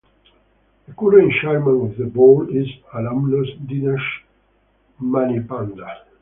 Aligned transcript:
The 0.87 0.93
current 0.93 1.31
Chairman 1.43 1.81
of 1.91 1.95
the 1.95 2.05
Board 2.05 2.49
is 2.49 2.65
alumnus 2.91 3.49
Dinesh 3.67 4.23
Maneyapanda. 4.99 5.99